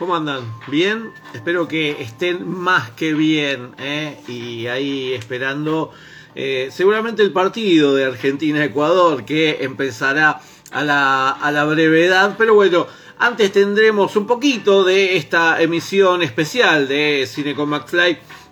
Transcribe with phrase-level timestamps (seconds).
[0.00, 0.40] ¿Cómo andan?
[0.68, 1.12] ¿Bien?
[1.34, 4.18] Espero que estén más que bien ¿eh?
[4.28, 5.92] y ahí esperando
[6.34, 10.40] eh, seguramente el partido de Argentina-Ecuador que empezará
[10.70, 12.86] a la, a la brevedad, pero bueno,
[13.18, 17.68] antes tendremos un poquito de esta emisión especial de Cine con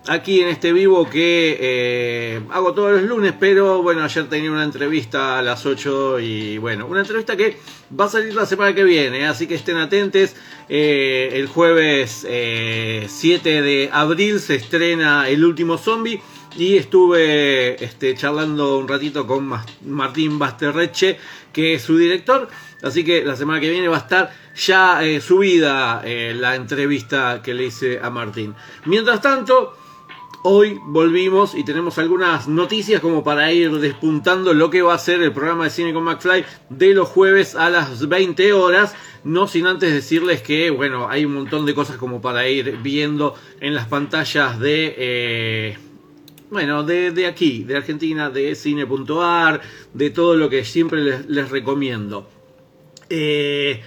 [0.08, 4.64] aquí en este vivo que eh, hago todos los lunes, pero bueno, ayer tenía una
[4.64, 7.58] entrevista a las 8 y bueno, una entrevista que
[7.98, 10.34] va a salir la semana que viene, así que estén atentos.
[10.70, 16.20] Eh, el jueves 7 eh, de abril se estrena El último zombie
[16.56, 19.50] y estuve este, charlando un ratito con
[19.84, 21.18] Martín Basterreche,
[21.52, 22.48] que es su director.
[22.82, 27.52] Así que la semana que viene va a estar ya eh, subida la entrevista que
[27.52, 28.54] le hice a Martín.
[28.86, 29.76] Mientras tanto,
[30.50, 35.20] Hoy volvimos y tenemos algunas noticias como para ir despuntando lo que va a ser
[35.20, 38.94] el programa de cine con McFly de los jueves a las 20 horas.
[39.24, 43.34] No sin antes decirles que, bueno, hay un montón de cosas como para ir viendo
[43.60, 45.78] en las pantallas de, eh,
[46.48, 49.60] bueno, de, aquí, de Argentina, de cine.ar,
[49.92, 52.26] de todo lo que siempre les, recomiendo.
[53.10, 53.82] Eh,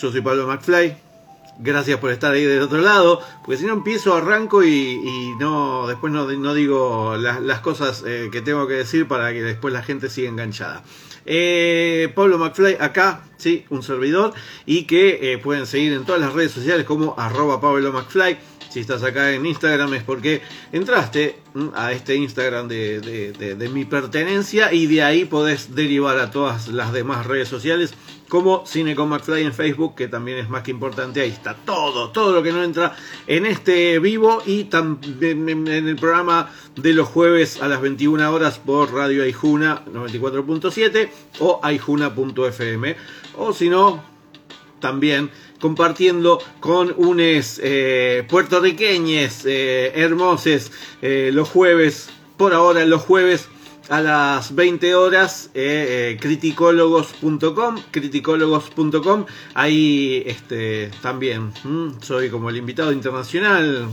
[0.00, 1.09] yo soy Pablo McFly
[1.58, 6.12] gracias por estar ahí del otro lado, porque si no empiezo, arranco y, no después
[6.12, 10.28] no, digo las, cosas eh, que tengo que decir para que después la gente siga
[10.28, 10.82] enganchada.
[11.26, 14.32] Eh, Pablo McFly acá, sí, un servidor,
[14.66, 18.38] y que eh, pueden seguir en todas las redes sociales como arroba Pablo McFly.
[18.70, 24.72] Si estás acá en Instagram es porque entraste mm, a este Instagram de mi pertenencia
[24.72, 27.94] y de ahí podés derivar a todas las demás redes sociales
[28.30, 31.20] como Cine con en Facebook, que también es más que importante.
[31.20, 35.96] Ahí está todo, todo lo que no entra en este vivo y también en el
[35.96, 41.10] programa de los jueves a las 21 horas por Radio Aijuna 94.7
[41.40, 42.96] o aijuna.fm.
[43.36, 44.02] O si no,
[44.78, 45.30] también
[45.60, 50.72] compartiendo con unos eh, puertorriqueños eh, hermosos
[51.02, 53.48] eh, los jueves, por ahora los jueves
[53.90, 61.52] a las 20 horas eh, eh, criticólogos.com criticólogos.com ahí este también
[62.00, 63.88] soy como el invitado internacional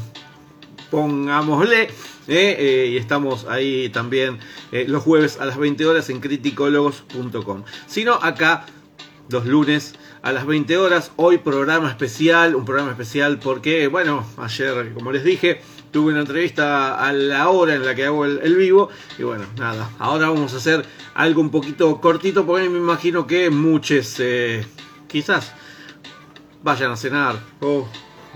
[0.92, 1.90] pongámosle
[2.28, 4.38] eh, y estamos ahí también
[4.72, 8.68] los jueves a las 20 horas en criticólogos.com sino acá
[9.30, 9.96] los lunes
[10.28, 15.24] a las 20 horas hoy programa especial un programa especial porque bueno ayer como les
[15.24, 15.62] dije
[15.92, 18.90] tuve una entrevista a la hora en la que hago el, vivo.
[19.18, 23.50] Y bueno, nada, ahora vamos a hacer algo un poquito cortito porque me imagino que
[23.50, 24.66] muchos eh,
[25.08, 25.54] quizás
[26.62, 27.88] vayan a cenar o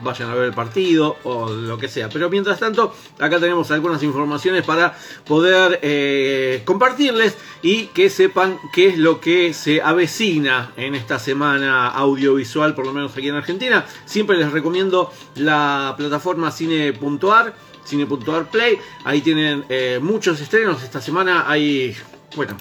[0.01, 2.09] vayan a ver el partido o lo que sea.
[2.09, 4.95] Pero mientras tanto, acá tenemos algunas informaciones para
[5.25, 11.87] poder eh, compartirles y que sepan qué es lo que se avecina en esta semana
[11.87, 13.85] audiovisual, por lo menos aquí en Argentina.
[14.05, 18.79] Siempre les recomiendo la plataforma cine.ar, cine.ar Play.
[19.03, 20.83] Ahí tienen eh, muchos estrenos.
[20.83, 21.95] Esta semana hay,
[22.35, 22.57] bueno,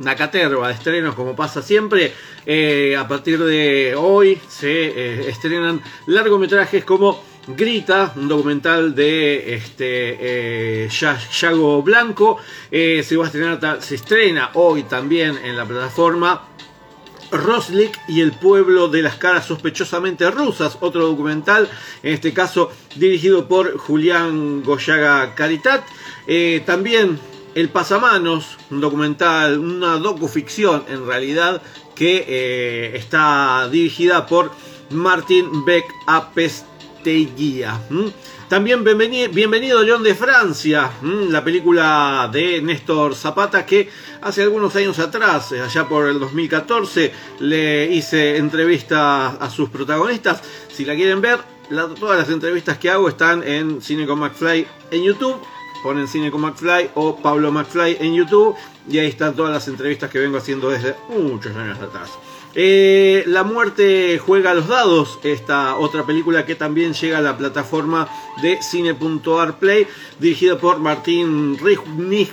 [0.00, 2.12] una caterva de estrenos como pasa siempre.
[2.46, 10.86] Eh, a partir de hoy se eh, estrenan largometrajes como Grita, un documental de este
[10.86, 12.38] eh, Yago Blanco.
[12.70, 16.46] se va a estrenar, se estrena hoy también en la plataforma.
[17.32, 21.68] Roslik y el pueblo de las caras sospechosamente rusas, otro documental,
[22.02, 25.84] en este caso dirigido por Julián Goyaga Caritat.
[26.66, 27.20] también
[27.54, 31.62] el Pasamanos, un documental, una docuficción en realidad,
[31.94, 34.52] que eh, está dirigida por
[34.90, 37.80] Martin Beck Apesteguía.
[38.48, 43.88] También bienvenido, bienvenido León de Francia, la película de Néstor Zapata que
[44.22, 50.42] hace algunos años atrás, eh, allá por el 2014, le hice entrevista a sus protagonistas.
[50.72, 51.38] Si la quieren ver,
[51.98, 55.40] todas las entrevistas que hago están en Cine con McFly en YouTube
[55.82, 58.54] ponen Cine con McFly o Pablo McFly en YouTube
[58.88, 62.10] y ahí están todas las entrevistas que vengo haciendo desde muchos años atrás.
[62.54, 67.36] Eh, la muerte juega a los dados, esta otra película que también llega a la
[67.36, 68.08] plataforma
[68.42, 69.86] de cine.ar Play,
[70.18, 72.30] dirigida por Martín Rignig.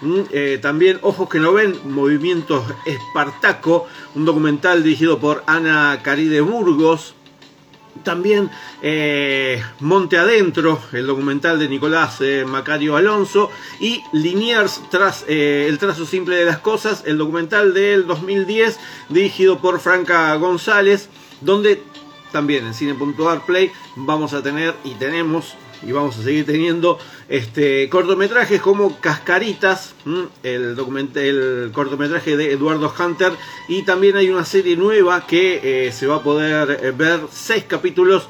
[0.00, 6.40] Mm, eh, también Ojos que no ven, Movimientos Espartaco, un documental dirigido por Ana Caride
[6.40, 7.14] Burgos.
[8.02, 8.50] También
[8.82, 13.50] eh, Monte Adentro, el documental de Nicolás eh, Macario Alonso.
[13.80, 19.58] Y Liniers, tras eh, el trazo simple de las cosas, el documental del 2010, dirigido
[19.58, 21.08] por Franca González,
[21.40, 21.82] donde
[22.32, 26.98] también en Cine.ar Play vamos a tener y tenemos y vamos a seguir teniendo
[27.28, 29.94] este cortometrajes como Cascaritas,
[30.42, 30.76] el,
[31.14, 33.32] el cortometraje de Eduardo Hunter
[33.68, 37.64] y también hay una serie nueva que eh, se va a poder eh, ver seis
[37.64, 38.28] capítulos,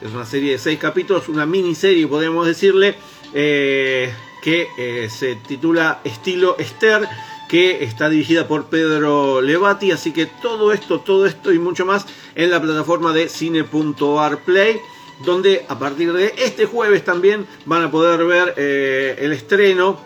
[0.00, 2.96] es una serie de seis capítulos, una miniserie podemos decirle,
[3.34, 4.12] eh,
[4.42, 7.08] que se titula Estilo Esther
[7.48, 12.06] que está dirigida por Pedro Levati, así que todo esto, todo esto y mucho más
[12.34, 14.80] en la plataforma de cine.ar play
[15.24, 20.00] donde a partir de este jueves también van a poder ver eh, el estreno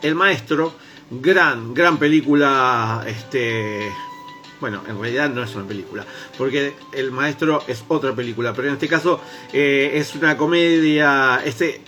[0.00, 0.74] El Maestro,
[1.10, 3.92] gran, gran película, este,
[4.60, 6.04] bueno, en realidad no es una película,
[6.38, 9.20] porque El Maestro es otra película, pero en este caso
[9.52, 11.82] eh, es una comedia, este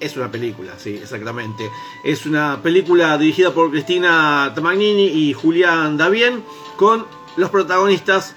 [0.00, 1.70] es una película, sí, exactamente.
[2.02, 6.42] Es una película dirigida por Cristina Tamagnini y Julián Davien,
[6.76, 7.06] con
[7.36, 8.34] los protagonistas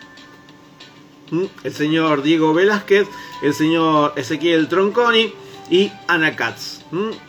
[1.64, 3.08] el señor Diego Velázquez,
[3.42, 5.34] el señor Ezequiel Tronconi
[5.70, 6.82] y Ana Katz.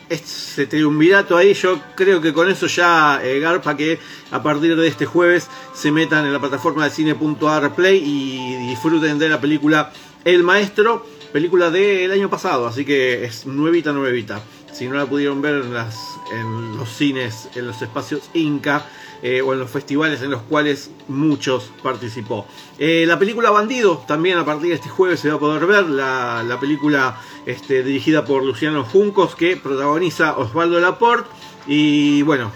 [0.09, 3.99] Este triunvirato ahí, yo creo que con eso ya eh, Garpa que
[4.31, 9.17] a partir de este jueves se metan en la plataforma de cine.ar play y disfruten
[9.17, 9.91] de la película
[10.23, 14.41] El Maestro, película del año pasado, así que es nuevita, nuevita.
[14.71, 15.97] Si no la pudieron ver en, las,
[16.33, 18.85] en los cines, en los espacios Inca,
[19.27, 22.45] eh, o en los festivales en los cuales muchos participó.
[22.77, 25.89] Eh, la película Bandido también a partir de este jueves se va a poder ver,
[25.89, 31.27] la, película este, dirigida por Luciano Juncos que protagoniza Osvaldo Laporte
[31.65, 32.51] y bueno,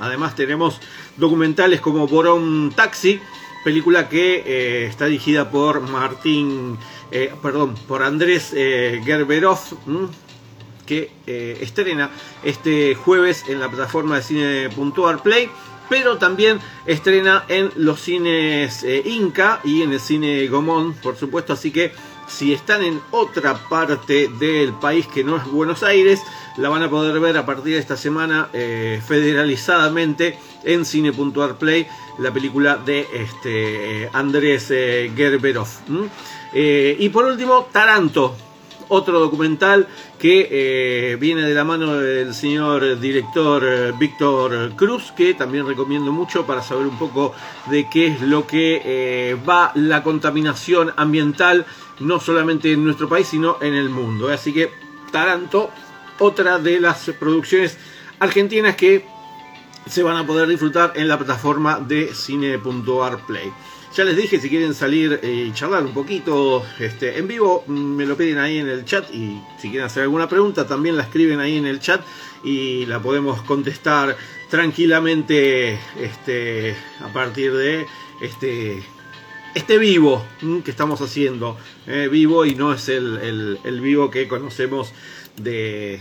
[0.00, 0.80] además tenemos
[1.16, 3.18] documentales como Borón Taxi,
[3.64, 6.76] película que eh, está dirigida por Martín,
[7.40, 9.60] perdón, por Andrés Gerberov,
[10.84, 11.10] que
[11.62, 12.10] estrena
[12.44, 15.48] este jueves en la plataforma de cine Puntual Play
[15.92, 21.52] pero también estrena en los cines eh, Inca y en el cine Gomón, por supuesto,
[21.52, 21.92] así que
[22.26, 26.22] si están en otra parte del país que no es Buenos Aires,
[26.56, 31.86] la van a poder ver a partir de esta semana eh, federalizadamente en Cine Play,
[32.18, 35.68] la película de este, Andrés eh, Gerberov.
[36.54, 38.34] y por último, Taranto,
[38.92, 45.32] otro documental que eh, viene de la mano del señor director eh, Víctor Cruz, que
[45.32, 47.34] también recomiendo mucho para saber un poco
[47.70, 51.64] de qué es lo que eh, va la contaminación ambiental,
[52.00, 54.28] no solamente en nuestro país, sino en el mundo.
[54.28, 54.70] Así que
[55.10, 55.70] Taranto,
[56.18, 57.78] otra de las producciones
[58.20, 59.06] argentinas que
[59.86, 63.50] se van a poder disfrutar en la plataforma de cine.ar play.
[63.94, 68.06] Ya les dije, si quieren salir y charlar un poquito este, en vivo, mm, me
[68.06, 71.40] lo piden ahí en el chat y si quieren hacer alguna pregunta, también la escriben
[71.40, 72.00] ahí en el chat
[72.42, 74.16] y la podemos contestar
[74.48, 77.86] tranquilamente este, a partir de
[78.22, 78.82] este,
[79.54, 81.58] este vivo mm, que estamos haciendo.
[81.86, 84.94] Eh, vivo y no es el, el vivo que conocemos
[85.36, 86.00] de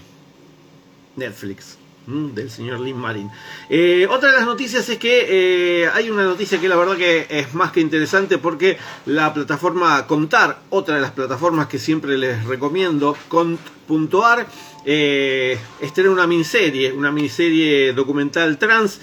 [1.18, 1.81] Netflix.
[2.08, 3.30] Mm, del señor Lin Marin.
[3.70, 7.28] Eh, otra de las noticias es que eh, hay una noticia que la verdad que
[7.30, 12.44] es más que interesante porque la plataforma Contar, otra de las plataformas que siempre les
[12.46, 14.48] recomiendo, Cont.ar,
[14.84, 19.00] eh, estrena una miniserie, una miniserie documental trans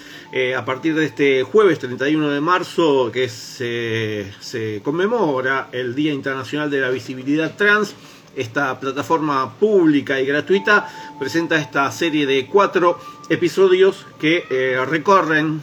[0.57, 6.81] a partir de este jueves 31 de marzo que se conmemora el Día Internacional de
[6.81, 7.95] la Visibilidad Trans
[8.39, 10.87] esta plataforma pública y gratuita
[11.19, 15.61] presenta esta serie de cuatro episodios que eh, recorren,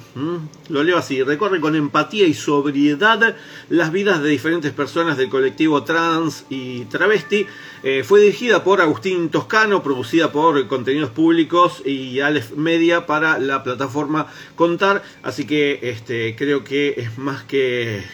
[0.68, 3.34] lo leo así, recorren con empatía y sobriedad
[3.68, 7.46] las vidas de diferentes personas del colectivo trans y travesti.
[7.82, 13.62] Eh, fue dirigida por Agustín Toscano, producida por Contenidos Públicos y Aleph Media para la
[13.62, 18.04] plataforma Contar, así que este, creo que es más que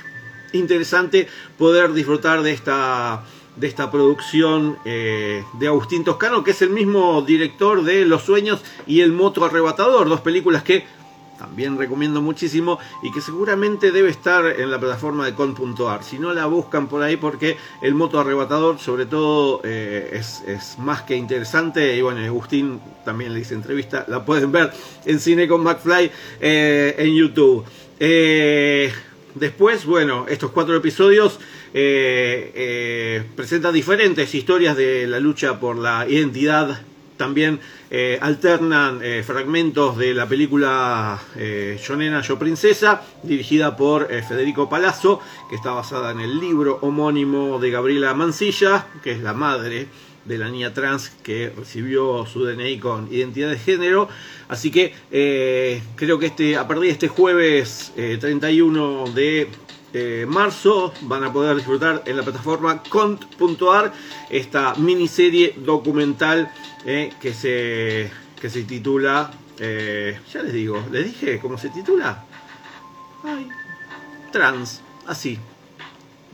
[0.52, 1.28] interesante
[1.58, 3.24] poder disfrutar de esta
[3.56, 8.62] de esta producción eh, de Agustín Toscano, que es el mismo director de Los Sueños
[8.86, 10.84] y El Moto Arrebatador, dos películas que
[11.38, 16.04] también recomiendo muchísimo y que seguramente debe estar en la plataforma de con.ar.
[16.04, 21.02] Si no la buscan por ahí porque el moto arrebatador sobre todo eh, es, más
[21.02, 24.72] que interesante y bueno, Agustín también le hice entrevista, la pueden ver
[25.04, 27.64] en Cine con McFly eh, en YouTube.
[29.34, 31.40] después, bueno, estos cuatro episodios
[31.74, 36.82] eh, eh, presenta diferentes historias de la lucha por la identidad
[37.16, 37.60] también
[37.90, 45.54] eh, alternan fragmentos de la película Yo Nena, Yo Princesa, dirigida por Federico Palazzo, que
[45.54, 49.86] está basada en el libro homónimo de Gabriela Mancilla, que es la madre
[50.24, 54.08] de la niña trans que recibió su DNI con identidad de género.
[54.48, 54.92] Así que
[55.94, 59.48] creo que este, a partir de este jueves 31 de
[60.26, 63.92] marzo van a poder disfrutar en la plataforma cont.ar
[64.30, 66.50] esta miniserie documental
[66.84, 72.24] eh, que, se, que se titula, eh, ya les digo, les dije cómo se titula.
[74.32, 75.38] Trans, así,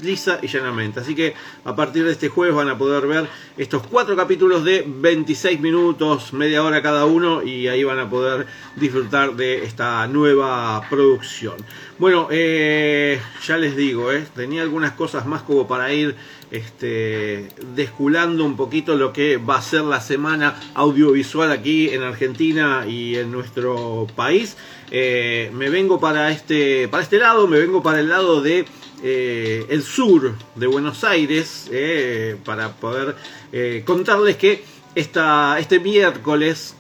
[0.01, 1.01] lisa y llanamente.
[1.01, 4.85] Así que a partir de este jueves van a poder ver estos cuatro capítulos de
[4.87, 10.81] 26 minutos, media hora cada uno, y ahí van a poder disfrutar de esta nueva
[10.89, 11.57] producción.
[11.99, 16.15] Bueno, eh, ya les digo, eh, tenía algunas cosas más como para ir
[16.51, 22.87] este, desculando un poquito lo que va a ser la semana audiovisual aquí en Argentina
[22.87, 24.57] y en nuestro país.
[24.91, 28.65] Eh, me vengo para este, para este lado, me vengo para el lado de
[29.03, 33.17] eh, el sur de Buenos Aires eh, para poder
[33.53, 34.65] eh, contarles que
[34.95, 36.75] esta, este miércoles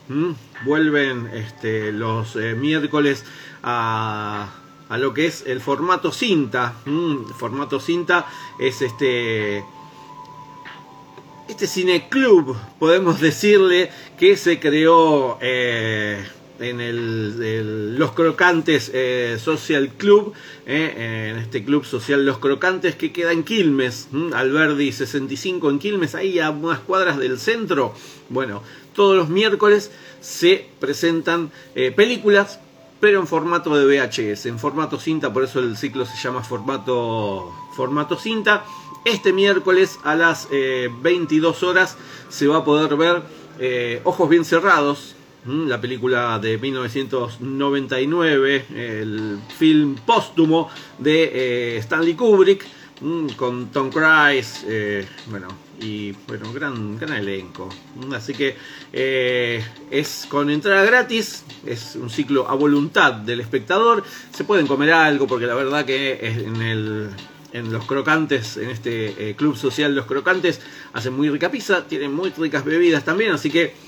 [0.64, 3.24] vuelven este, los miércoles
[3.62, 4.52] a,
[4.88, 6.74] a, lo que es el formato cinta.
[7.36, 8.26] formato cinta
[8.58, 9.62] es este
[11.48, 15.38] este cineclub, podemos decirle, que se creó
[16.60, 20.32] en el, Los Crocantes eh, Social Club,
[20.66, 26.14] eh, en este club social Los Crocantes que queda en Quilmes, Alberdi 65 en Quilmes,
[26.14, 27.94] ahí a unas cuadras del centro.
[28.28, 28.62] Bueno,
[28.94, 32.60] todos los miércoles se presentan eh, películas,
[33.00, 37.52] pero en formato de VHS, en formato cinta, por eso el ciclo se llama formato,
[37.76, 38.64] formato cinta.
[39.04, 41.96] Este miércoles a las 22 horas
[42.28, 43.22] se va a poder ver
[44.04, 45.14] Ojos Bien Cerrados,
[45.48, 52.66] la película de 1999, el film póstumo de eh, Stanley Kubrick,
[53.36, 55.48] con Tom Cruise, eh, bueno,
[55.80, 57.70] y bueno, gran, gran elenco.
[58.12, 58.56] Así que
[58.92, 64.04] eh, es con entrada gratis, es un ciclo a voluntad del espectador.
[64.30, 67.08] Se pueden comer algo, porque la verdad que en el
[67.50, 70.60] en los crocantes, en este club social Los Crocantes,
[70.92, 73.87] hacen muy rica pizza, tienen muy ricas bebidas también, así que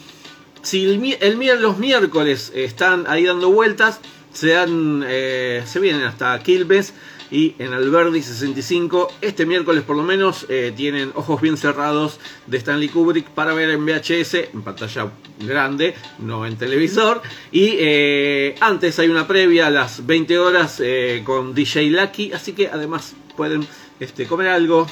[0.62, 4.00] si el, los miércoles están ahí dando vueltas,
[4.32, 6.94] se, dan, eh, se vienen hasta Quilmes
[7.30, 9.08] y en Alberdi 65.
[9.20, 13.70] Este miércoles por lo menos eh, tienen ojos bien cerrados de Stanley Kubrick para ver
[13.70, 17.22] en VHS, en pantalla grande, no en televisor.
[17.52, 20.82] Y eh, antes hay una previa a las 20 horas
[21.24, 23.66] con DJ Lucky, así que además pueden
[24.00, 24.86] este, comer algo,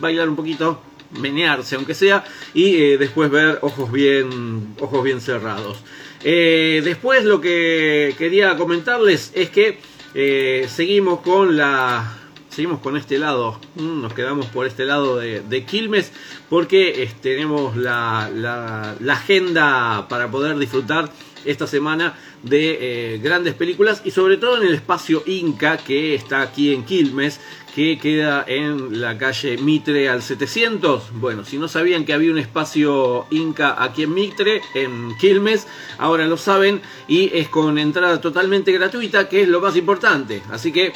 [0.00, 2.24] bailar un poquito menearse aunque sea
[2.54, 5.78] y eh, después ver ojos bien ojos bien cerrados.
[6.24, 9.78] Eh, después lo que quería comentarles es que
[10.14, 12.16] eh, seguimos con la
[12.50, 16.12] seguimos con este lado mm, nos quedamos por este lado de, Quilmes
[16.48, 21.12] porque tenemos la, la, agenda para poder disfrutar
[21.44, 26.74] esta semana de grandes películas y sobre todo en el espacio Inca que está aquí
[26.74, 27.40] en Quilmes
[27.78, 31.12] que queda en la calle Mitre al 700.
[31.12, 36.26] Bueno, si no sabían que había un espacio Inca aquí en Mitre, en Quilmes, ahora
[36.26, 40.42] lo saben y es con entrada totalmente gratuita, que es lo más importante.
[40.50, 40.92] Así que,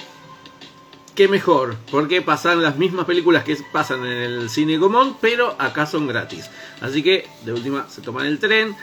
[1.14, 5.86] qué mejor, porque pasan las mismas películas que pasan en el cine común, pero acá
[5.86, 6.50] son gratis.
[6.80, 8.74] Así que, de última, se toman el tren,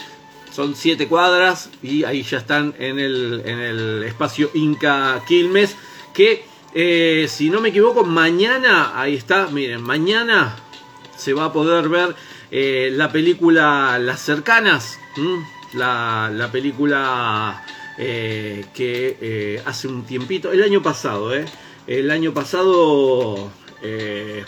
[0.54, 5.76] son siete cuadras y ahí ya están en el, en el espacio Inca Quilmes,
[6.14, 10.56] que eh, si no me equivoco, mañana, ahí está, miren, mañana
[11.18, 12.16] se va a poder ver
[12.52, 15.00] eh, la película Las Cercanas,
[15.74, 17.66] la, película
[17.98, 21.32] eh, que hace un tiempito, el año pasado,
[21.88, 24.44] el año pasado le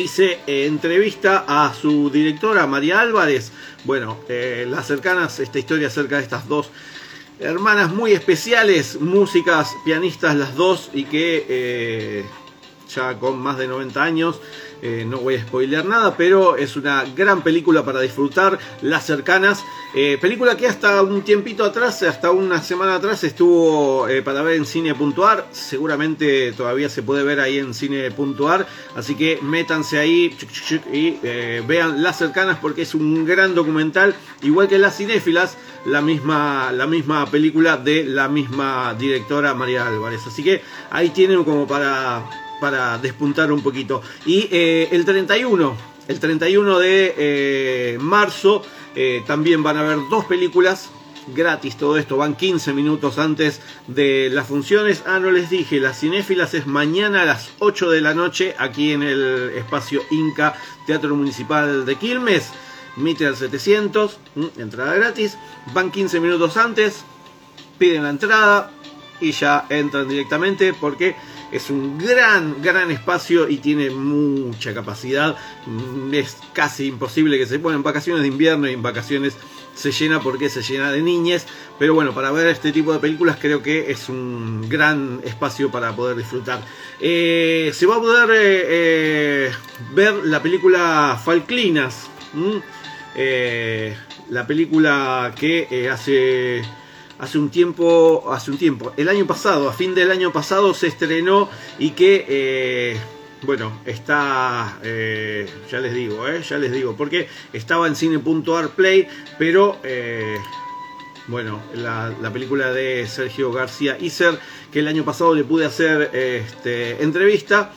[0.00, 3.52] hice entrevista a su directora María Álvarez.
[3.84, 4.18] Bueno,
[4.66, 6.70] Las Cercanas, esta historia acerca de estas dos
[7.40, 12.24] hermanas muy especiales, músicas, pianistas las dos y que eh,
[12.94, 14.40] ya con más de 90 años
[14.82, 19.62] eh, no voy a spoilear nada, pero es una gran película para disfrutar, Las Cercanas,
[19.94, 24.56] eh, película que hasta un tiempito atrás, hasta una semana atrás estuvo eh, para ver
[24.56, 30.36] en cine.ar, seguramente todavía se puede ver ahí en cine.ar, así que métanse ahí
[30.92, 31.18] y
[31.66, 36.86] vean Las Cercanas porque es un gran documental, igual que Las Cinéfilas, la misma, la
[36.86, 42.24] misma película de la misma directora María Álvarez, así que ahí tienen como para
[42.60, 44.02] para despuntar un poquito.
[44.26, 45.76] Y eh, el 31,
[46.08, 48.62] El 31 de marzo
[49.26, 50.90] también van a haber dos películas
[51.34, 55.02] gratis todo esto, van 15 minutos antes de las funciones.
[55.06, 58.92] Ah, no les dije, las cinéfilas es mañana a las 8 de la noche aquí
[58.92, 60.54] en el espacio Inca
[60.86, 62.50] Teatro Municipal de Quilmes.
[62.96, 64.18] Mite al 700,
[64.58, 65.38] entrada gratis.
[65.72, 67.04] Van 15 minutos antes,
[67.78, 68.72] piden la entrada
[69.20, 71.14] y ya entran directamente porque
[71.52, 75.36] es un gran, gran espacio y tiene mucha capacidad.
[76.12, 79.36] Es casi imposible que se pongan en vacaciones de invierno y en vacaciones
[79.74, 81.46] se llena porque se llena de niñes.
[81.78, 85.94] Pero bueno, para ver este tipo de películas creo que es un gran espacio para
[85.94, 86.62] poder disfrutar.
[87.00, 89.52] Eh, se va a poder eh, eh,
[89.92, 92.08] ver la película Falclinas.
[94.28, 96.62] la película que hace
[97.20, 100.88] hace un tiempo, hace un tiempo, el año pasado, a fin del año pasado se
[100.88, 101.48] estrenó
[101.78, 102.98] y que
[103.42, 109.08] bueno, está, eh, ya les digo, eh, ya les digo, porque estaba en cine.ar play,
[109.38, 110.36] pero eh,
[111.26, 114.38] bueno, la, película de Sergio García Iser,
[114.70, 117.72] que el año pasado le pude hacer este, entrevista,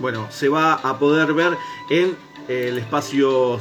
[0.00, 1.52] bueno, se va a poder ver
[1.90, 2.16] en
[2.48, 3.60] el espacio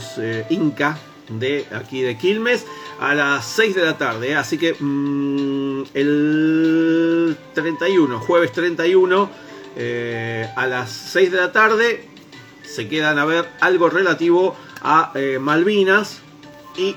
[0.49, 0.97] Inca
[1.29, 2.65] de aquí de Quilmes
[2.99, 9.29] a las 6 de la tarde, así que mm, el 31, jueves 31,
[9.75, 12.07] eh, a las 6 de la tarde
[12.63, 16.21] se quedan a ver algo relativo a eh, Malvinas.
[16.75, 16.95] Y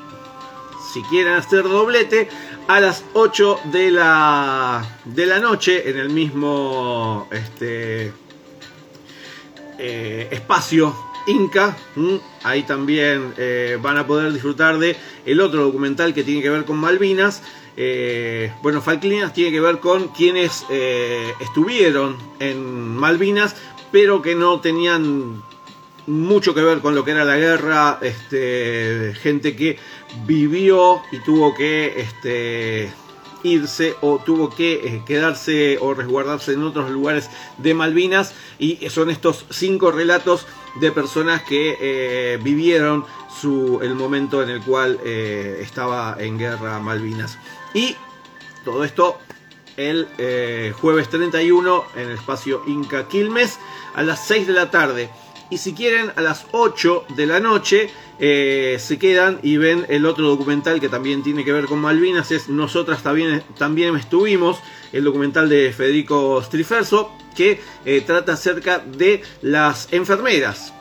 [0.92, 2.28] si quieren hacer doblete
[2.68, 8.12] a las 8 de la, de la noche en el mismo este,
[9.78, 10.94] eh, espacio
[11.30, 11.76] Inca.
[12.42, 13.34] Ahí también
[13.82, 17.42] van a poder disfrutar de el otro documental que tiene que ver con Malvinas
[17.76, 23.56] eh, bueno, Falklands tiene que ver con quienes eh, estuvieron en Malvinas,
[23.90, 25.42] pero que no tenían
[26.06, 29.78] mucho que ver con lo que era la guerra, este, gente que
[30.26, 32.92] vivió y tuvo que este,
[33.44, 39.08] irse o tuvo que eh, quedarse o resguardarse en otros lugares de Malvinas y son
[39.08, 40.46] estos cinco relatos
[40.76, 43.04] de personas que vivieron
[43.40, 47.38] su, el momento en el cual estaba en guerra Malvinas.
[47.74, 47.96] Y
[48.64, 49.18] todo esto
[49.80, 53.58] el eh, jueves 31 en el espacio Inca Quilmes
[53.94, 55.10] a las 6 de la tarde.
[55.50, 60.06] Y si quieren, a las 8 de la noche eh, se quedan y ven el
[60.06, 62.30] otro documental que también tiene que ver con Malvinas.
[62.30, 64.60] Es Nosotras también, también estuvimos,
[64.92, 70.72] el documental de Federico Striferso, que eh, trata acerca de las enfermeras.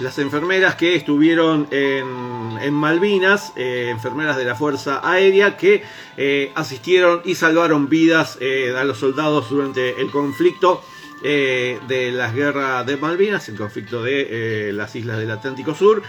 [0.00, 5.82] Las enfermeras que estuvieron en, Malvinas, eh, enfermeras de la Fuerza Aérea, que
[6.54, 8.38] asistieron y salvaron vidas
[8.76, 10.82] a los soldados durante el conflicto
[11.22, 16.02] de las guerras de Malvinas, el conflicto de las islas del Atlántico Sur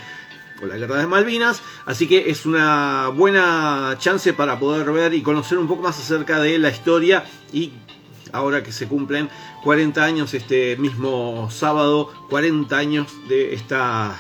[0.62, 1.62] o la guerra de Malvinas.
[1.86, 6.40] Así que es una buena chance para poder ver y conocer un poco más acerca
[6.40, 7.72] de la historia y
[8.32, 9.30] ahora que se cumplen
[9.64, 14.18] 40 años este mismo sábado, 40 años de esta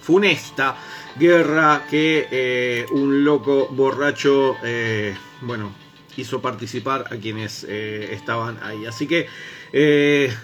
[0.00, 0.76] funesta
[1.18, 5.72] guerra que eh, un loco borracho, eh, bueno,
[6.16, 8.86] hizo participar a quienes eh, estaban ahí.
[8.86, 9.28] Así que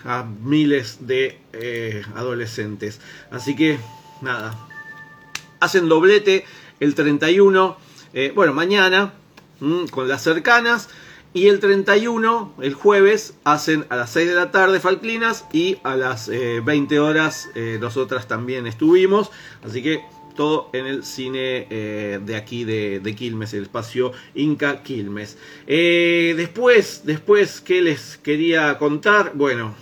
[0.04, 1.38] a miles de
[2.14, 3.00] adolescentes.
[3.30, 3.78] Así que
[4.20, 4.54] nada,
[5.60, 6.44] hacen doblete
[6.80, 7.76] el 31,
[8.34, 9.14] bueno, mañana,
[9.60, 10.88] mm, con las cercanas.
[11.36, 15.96] Y el 31, el jueves, hacen a las 6 de la tarde Falclinas y a
[15.96, 19.32] las 20 eh, horas eh, nosotras también estuvimos.
[19.66, 20.00] Así que
[20.34, 25.38] todo en el cine eh, de aquí de, Quilmes, el espacio Inca Quilmes.
[25.66, 29.32] después, después, ¿qué les quería contar?
[29.34, 29.74] Bueno,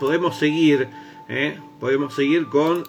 [0.00, 0.88] podemos seguir,
[1.80, 2.84] podemos seguir con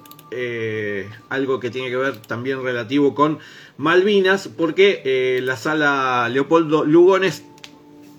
[1.29, 3.39] algo que tiene que ver también relativo con
[3.77, 7.43] Malvinas, porque la sala Leopoldo Lugones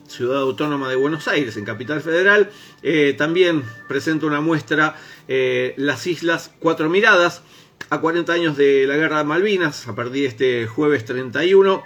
[0.09, 2.51] Ciudad Autónoma de Buenos Aires, en Capital Federal.
[2.83, 4.97] Eh, también presenta una muestra
[5.29, 7.43] eh, Las Islas Cuatro Miradas,
[7.91, 11.83] a 40 años de la Guerra de Malvinas, a partir de este jueves 31.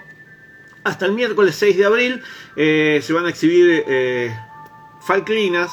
[0.84, 2.22] Hasta el miércoles 6 de abril
[2.56, 3.84] eh, se van a exhibir
[5.00, 5.70] Falklinas,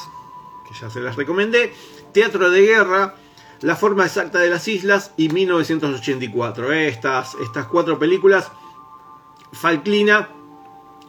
[0.68, 1.72] que ya se las recomendé,
[2.12, 3.14] Teatro de Guerra,
[3.62, 6.72] La forma exacta de las islas y 1984.
[6.72, 8.50] Estas, estas cuatro películas,
[9.52, 10.30] Falklina,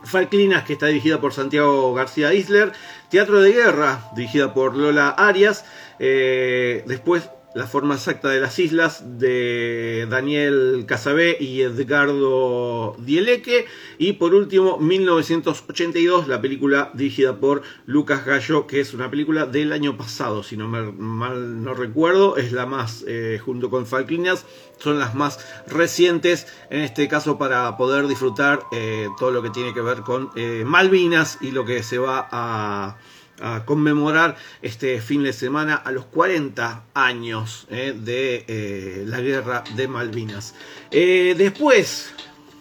[0.04, 2.74] Falklinas, que está dirigida por Santiago García Isler.
[3.10, 5.64] Teatro de Guerra, dirigida por Lola Arias.
[6.00, 13.66] Eh, después la forma exacta de las islas de Daniel Casabé y Edgardo Dieleque.
[13.98, 19.74] Y por último, 1982, la película dirigida por Lucas Gallo, que es una película del
[19.74, 22.38] año pasado, si no me, mal no recuerdo.
[22.38, 24.46] Es la más, eh, junto con Falklinas,
[24.78, 29.74] son las más recientes, en este caso para poder disfrutar eh, todo lo que tiene
[29.74, 32.98] que ver con eh, Malvinas y lo que se va a
[33.42, 39.64] a conmemorar este fin de semana a los 40 años eh, de eh, la guerra
[39.76, 40.56] de Malvinas.
[40.92, 42.14] Eh, después,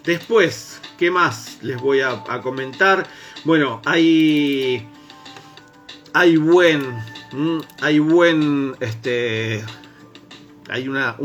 [0.04, 3.06] después, ¿qué más les voy a, comentar?
[3.44, 4.88] Bueno, hay,
[6.12, 6.82] hay buen,
[7.80, 9.64] hay buen, este,
[10.68, 11.16] hay una,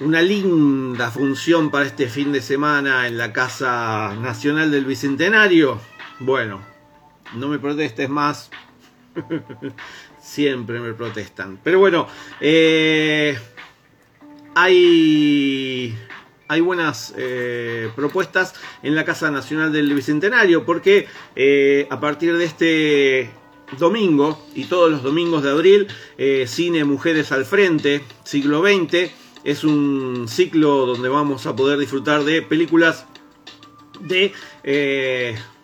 [0.00, 5.80] una linda función para este fin de semana en la Casa Nacional del Bicentenario.
[6.18, 6.75] Bueno,
[7.34, 8.50] no me protestes más.
[10.20, 11.58] Siempre me protestan.
[11.62, 12.08] Pero bueno,
[12.40, 13.38] eh,
[14.54, 15.96] hay,
[16.48, 22.44] hay buenas eh, propuestas en la Casa Nacional del Bicentenario, porque eh, a partir de
[22.44, 23.30] este
[23.78, 25.88] domingo y todos los domingos de abril,
[26.46, 29.10] Cine Mujeres al Frente, siglo XX,
[29.42, 33.06] es un ciclo donde vamos a poder disfrutar de películas
[34.00, 34.32] de,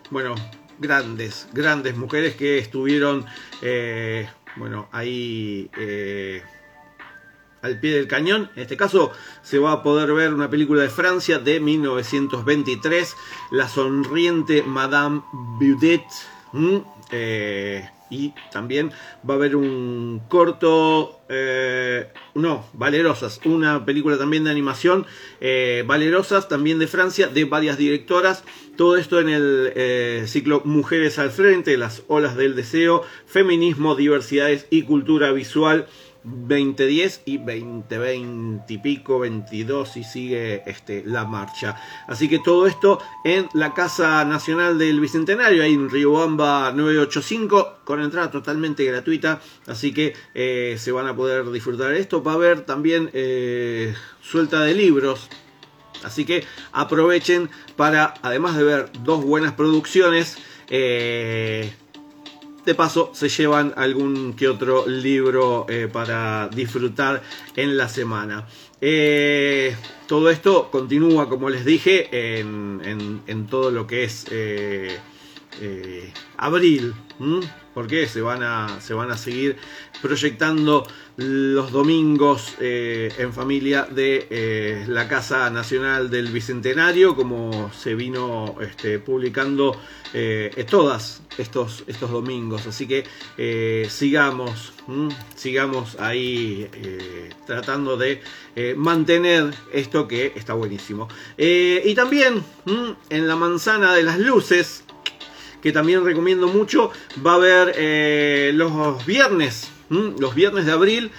[0.09, 0.35] bueno,
[0.79, 3.25] grandes, grandes mujeres que estuvieron,
[3.61, 6.41] eh, bueno, ahí eh,
[7.61, 8.51] al pie del cañón.
[8.55, 13.15] En este caso se va a poder ver una película de Francia de 1923,
[13.51, 15.21] La sonriente Madame
[15.59, 16.05] Baudet.
[17.11, 18.91] Eh, y también
[19.27, 25.05] va a haber un corto, eh, no, Valerosas, una película también de animación,
[25.41, 28.43] eh, Valerosas, también de Francia, de varias directoras.
[28.77, 34.83] Todo esto en el ciclo Mujeres al Frente, las olas del deseo, feminismo, diversidades y
[34.83, 35.87] cultura visual
[36.23, 41.75] 2010 y 2020 y pico, 22 y sigue este, la marcha.
[42.07, 48.01] Así que todo esto en la Casa Nacional del Bicentenario, ahí en Riobamba 985, con
[48.01, 49.41] entrada totalmente gratuita.
[49.67, 52.23] Así que eh, se van a poder disfrutar esto.
[52.23, 55.29] Va a haber también eh, suelta de libros.
[56.03, 60.37] Así que aprovechen para, además de ver dos buenas producciones,
[60.69, 61.73] eh,
[62.65, 67.21] de paso se llevan algún que otro libro eh, para disfrutar
[67.55, 68.47] en la semana.
[68.81, 69.75] Eh,
[70.07, 74.97] todo esto continúa, como les dije, en, todo lo que es eh,
[76.37, 76.93] abril,
[77.73, 79.57] porque se van, a, se van a seguir
[80.01, 80.85] proyectando
[81.17, 89.77] los domingos en familia de la Casa Nacional del Bicentenario, como se vino este, publicando
[90.69, 92.67] todas estos, estos domingos.
[92.67, 93.03] Así que
[93.37, 94.73] eh, sigamos,
[95.35, 98.21] sigamos ahí eh, tratando de
[98.55, 101.07] eh, mantener esto que está buenísimo.
[101.37, 102.43] y también
[103.09, 104.83] en la manzana de las luces,
[105.63, 106.91] que también recomiendo mucho,
[107.25, 111.11] va a haber los viernes, los viernes de abril,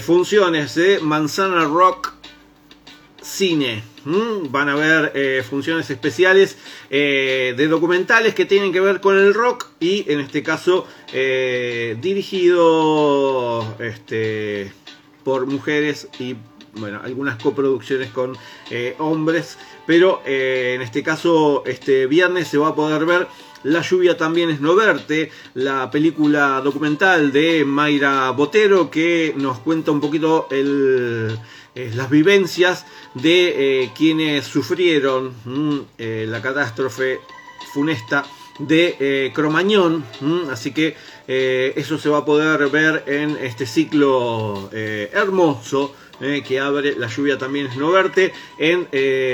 [0.00, 2.14] funciones de Manzana Rock
[3.22, 3.82] Cine.
[4.04, 6.58] Van a ver eh, funciones especiales
[6.90, 11.96] eh, de documentales que tienen que ver con el rock y en este caso eh,
[12.00, 14.72] dirigido este,
[15.22, 16.34] por mujeres y
[16.74, 18.36] bueno, algunas coproducciones con
[18.98, 23.28] hombres, pero en este caso este viernes se va a poder ver
[23.64, 29.92] La lluvia también es no verte, la película documental de Mayra Botero que nos cuenta
[29.92, 30.48] un poquito
[31.74, 37.20] eh, las vivencias de eh, quienes sufrieron mm, eh, la catástrofe
[37.72, 38.24] funesta
[38.58, 40.04] de Cromañón.
[40.20, 40.96] Mm, así que
[41.26, 45.94] eso se va a poder ver en este ciclo hermoso.
[46.46, 48.88] Que abre La lluvia también es no verte en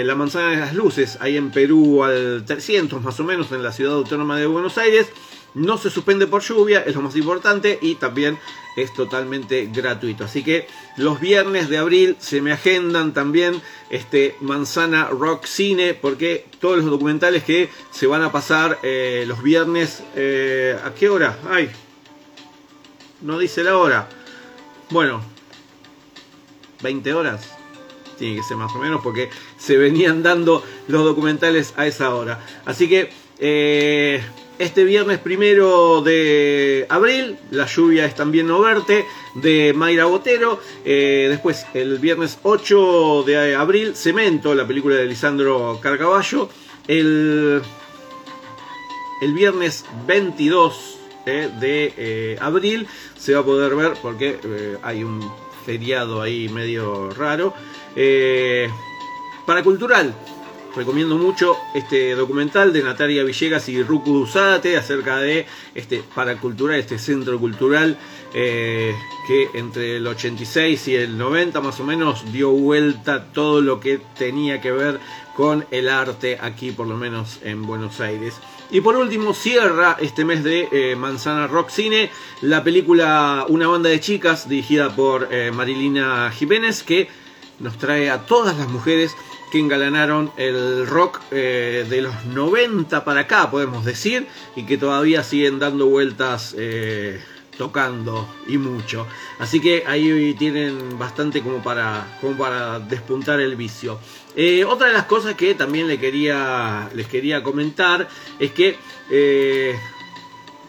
[0.06, 3.72] La manzana de las luces, ahí en Perú al 300 más o menos, en la
[3.72, 5.08] ciudad autónoma de Buenos Aires.
[5.54, 8.38] No se suspende por lluvia, es lo más importante, y también
[8.76, 10.24] es totalmente gratuito.
[10.24, 16.46] Así que los viernes de abril se me agendan también este Manzana Rock Cine, porque
[16.60, 21.38] todos los documentales que se van a pasar eh, los viernes, eh, ¿a qué hora?
[21.48, 21.70] Ay,
[23.22, 24.08] no dice la hora.
[24.90, 25.22] Bueno,
[26.82, 27.58] 20 horas.
[28.18, 32.40] Tiene que ser más o menos porque se venían dando los documentales a esa hora.
[32.64, 34.20] Así que eh,
[34.58, 39.04] este viernes primero de abril, La lluvia es también no verte,
[39.36, 40.60] de Mayra Botero.
[40.84, 46.48] Eh, después, el viernes 8 de abril, Cemento, la película de Lisandro Carcaballo.
[46.88, 47.62] El,
[49.22, 52.88] el viernes 22 de abril
[53.18, 54.38] se va a poder ver porque
[54.82, 55.30] hay un
[55.68, 57.52] feriado ahí medio raro.
[59.44, 60.14] para cultural,
[60.74, 66.98] recomiendo mucho este documental de Natalia Villegas y Ruku Zárate acerca de este paracultural, este
[66.98, 67.98] centro cultural
[68.32, 68.94] eh,
[69.26, 74.00] que entre el 86 y el 90 más o menos dio vuelta todo lo que
[74.16, 75.00] tenía que ver
[75.36, 78.40] con el arte aquí por lo menos en Buenos Aires.
[78.70, 82.10] Y por último cierra este mes de eh, Manzana Rock Cine
[82.42, 87.08] la película Una banda de chicas dirigida por eh, Marilina Jiménez que
[87.60, 89.16] nos trae a todas las mujeres
[89.50, 95.22] que engalanaron el rock eh, de los 90 para acá, podemos decir, y que todavía
[95.22, 96.54] siguen dando vueltas
[97.56, 99.06] tocando y mucho.
[99.38, 103.98] Así que ahí tienen bastante como para, como para despuntar el vicio.
[104.40, 108.76] Eh, otra de las cosas que también le quería, les quería comentar es que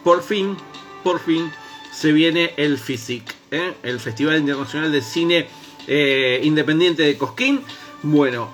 [0.02, 0.56] por fin,
[1.04, 1.50] por fin,
[1.92, 3.22] se viene el FISIC,
[3.82, 5.46] el Festival Internacional de Cine
[6.42, 7.62] Independiente de Cosquín.
[8.02, 8.52] Bueno,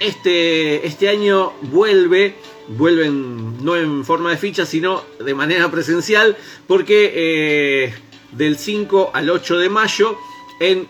[0.00, 2.34] este, este año vuelve,
[2.68, 7.94] vuelven no en forma de ficha, sino de manera presencial, porque eh,
[8.32, 10.18] del 5 al 8 de mayo
[10.60, 10.86] en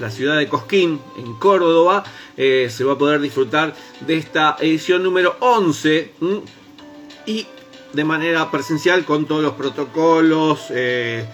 [0.00, 2.04] la ciudad de Cosquín, en Córdoba,
[2.36, 6.14] eh, se va a poder disfrutar de esta edición número 11
[7.26, 7.46] y
[7.92, 11.26] de manera presencial con todos los protocolos, eh,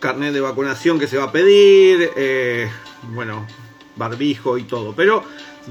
[0.00, 2.10] carnet de vacunación que se va a pedir,
[3.14, 3.46] bueno,
[3.96, 4.94] barbijo y todo.
[4.94, 5.24] Pero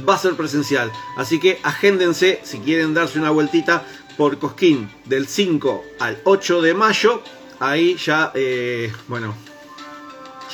[0.08, 0.92] va a ser presencial.
[1.16, 3.86] Así que agéndense si quieren darse una vueltita
[4.18, 7.22] por Cosquín del 5 al 8 de mayo.
[7.60, 9.34] Ahí ya, eh, bueno,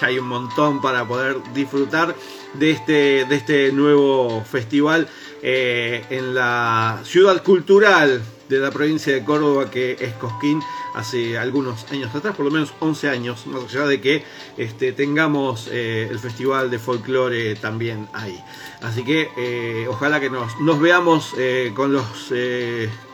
[0.04, 2.16] hay un montón para poder disfrutar
[2.54, 5.08] de este, de este nuevo festival
[5.42, 10.62] eh, en la ciudad cultural de la provincia de Córdoba que es Cosquín
[10.94, 14.24] hace algunos años atrás, por lo menos 11 años, más allá de que
[14.58, 18.40] este, tengamos eh, el festival de folclore también ahí.
[18.82, 21.34] Así que eh, ojalá que nos, nos veamos
[21.74, 22.06] con los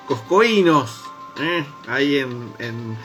[0.08, 1.04] coscoínos
[1.88, 2.98] ahí en, en,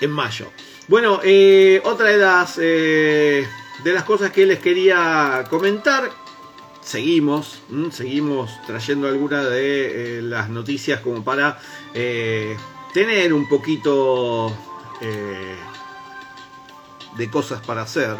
[0.00, 0.48] en, mayo.
[0.92, 1.20] Bueno,
[1.84, 3.46] otra de las, de
[3.82, 6.10] las cosas que les quería comentar
[6.82, 11.58] seguimos, seguimos trayendo algunas de eh, las noticias como para
[11.94, 12.58] eh,
[12.92, 14.54] tener un poquito
[15.00, 15.56] eh,
[17.16, 18.16] de cosas para hacer.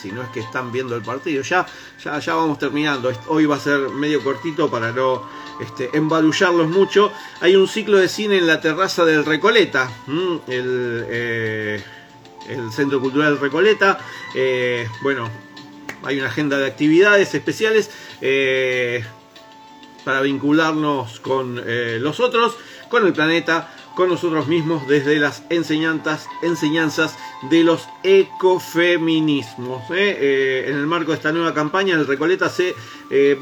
[0.00, 1.66] Si no es que están viendo el partido, ya,
[2.02, 3.12] ya, ya vamos terminando.
[3.26, 5.28] Hoy va a ser medio cortito para no
[5.60, 7.12] este, embarullarlos mucho.
[7.40, 9.90] Hay un ciclo de cine en la terraza del Recoleta,
[10.48, 11.82] el,
[12.48, 13.98] el Centro Cultural Recoleta.
[15.02, 15.28] bueno,
[16.02, 19.04] hay una agenda de actividades especiales eh,
[20.04, 22.56] para vincularnos con eh, los otros,
[22.88, 27.16] con el planeta, con nosotros mismos desde las enseñanzas, enseñanzas
[27.50, 29.82] de los ecofeminismos.
[29.90, 30.64] ¿eh?
[30.68, 32.74] en el marco de esta nueva campaña, el Recoleta se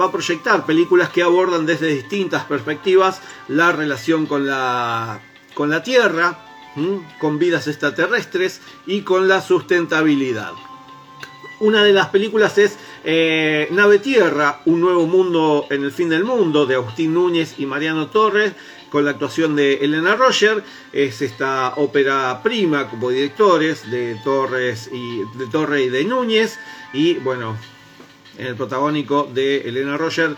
[0.00, 5.20] va a proyectar películas que abordan desde distintas perspectivas la relación con la,
[5.54, 6.38] con la Tierra,
[7.18, 10.52] con vidas extraterrestres y con la sustentabilidad.
[11.60, 16.24] Una de las películas es eh, Nave Tierra, Un nuevo mundo en el fin del
[16.24, 18.52] mundo, de Agustín Núñez y Mariano Torres,
[18.90, 20.62] con la actuación de Elena Roger.
[20.92, 26.58] Es esta ópera prima como directores de Torres y de Torre y de Núñez.
[26.92, 27.56] Y bueno,
[28.38, 30.36] en el protagónico de Elena Roger,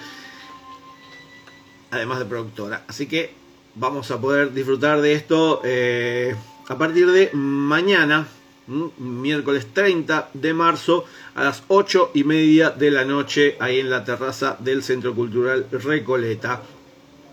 [1.91, 2.85] además de productora.
[2.89, 3.35] Así que
[3.75, 6.35] vamos a poder disfrutar de esto eh,
[6.69, 8.27] a partir de mañana
[8.99, 14.05] miércoles 30 de marzo a las 8 y media de la noche ahí en la
[14.05, 16.63] terraza del Centro Cultural Recoleta.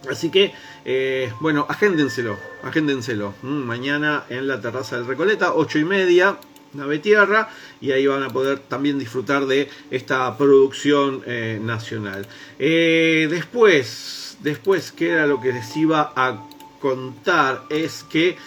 [0.10, 0.53] Así que,
[0.89, 3.34] eh, bueno, agéndenselo, agéndenselo.
[3.41, 6.38] mañana en la terraza del Recoleta, 8 y media,
[6.73, 7.50] nave tierra,
[7.82, 12.26] y ahí van a poder también disfrutar de esta producción eh, nacional.
[12.58, 16.47] Eh, después, después, ¿qué era lo que les iba a
[16.80, 17.63] contar?
[17.69, 18.38] Es que,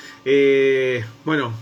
[1.26, 1.52] bueno,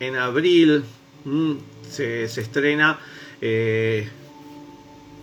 [0.00, 0.82] en abril
[1.24, 1.52] mm,
[1.88, 2.98] se, estrena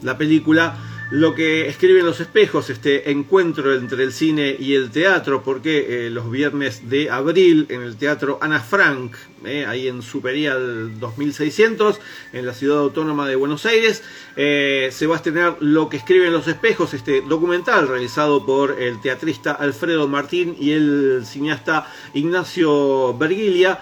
[0.02, 5.44] la película Lo que escriben los espejos, este encuentro entre el cine y el teatro,
[5.44, 9.16] porque eh, los viernes de abril en el Teatro Ana Frank,
[9.46, 12.00] eh, ahí en Superial 2600,
[12.34, 14.04] en la ciudad autónoma de Buenos Aires,
[14.36, 19.52] se va a estrenar Lo que escriben los espejos, este documental realizado por el teatrista
[19.52, 23.80] Alfredo Martín y el cineasta Ignacio Bergilia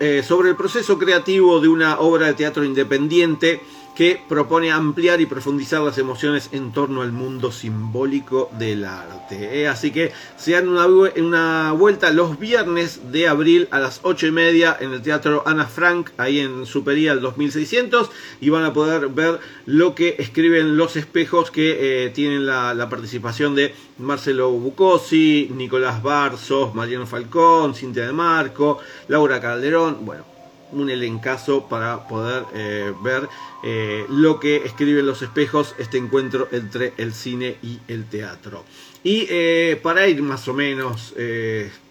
[0.00, 3.60] eh, sobre el proceso creativo de una obra de teatro independiente
[4.00, 9.60] que propone ampliar y profundizar las emociones en torno al mundo simbólico del arte.
[9.60, 9.68] ¿eh?
[9.68, 14.74] Así que se dan una, vuelta los viernes de abril a las 8 y media
[14.80, 18.10] en el Teatro Ana Frank, ahí en Supería al 2600,
[18.40, 22.88] y van a poder ver lo que escriben los espejos que eh, tienen la, la,
[22.88, 30.29] participación de Marcelo Bucosi, Nicolás Barzos, Mariano Falcón, Cintia de Marco, Laura Calderón, bueno,
[30.72, 33.28] un elencazo para poder eh, ver
[33.62, 38.64] eh, lo que escriben los espejos, este encuentro entre el cine y el teatro.
[39.02, 41.14] Y eh, para ir más o menos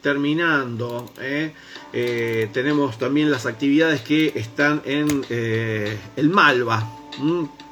[0.01, 1.11] terminando,
[1.91, 6.87] tenemos también las actividades que están en el Malva.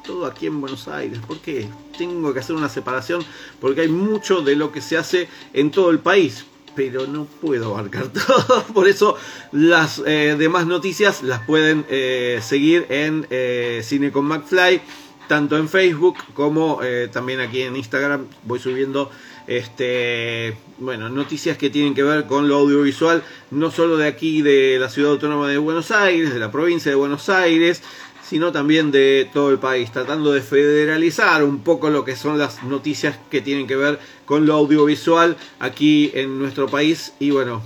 [0.04, 1.20] todo aquí en Buenos Aires.
[1.24, 1.68] ¿Por qué?
[1.96, 3.24] Tengo que hacer una separación
[3.60, 7.74] porque hay mucho de lo que se hace en todo el país pero no puedo
[7.74, 8.64] abarcar todo.
[8.74, 9.16] Por eso
[9.52, 14.80] las eh, demás noticias las pueden eh, seguir en eh, Cine con McFly,
[15.28, 16.80] tanto en Facebook como
[17.12, 18.26] también aquí en Instagram.
[18.44, 19.10] Voy subiendo
[19.46, 24.78] este bueno noticias que tienen que ver con lo audiovisual, no solo de aquí de
[24.78, 27.82] la ciudad autónoma de Buenos Aires, de la provincia de Buenos Aires,
[28.28, 32.62] sino también de todo el país, tratando de federalizar un poco lo que son las
[32.62, 37.14] noticias que tienen que ver con lo audiovisual aquí en nuestro país.
[37.18, 37.62] Y bueno,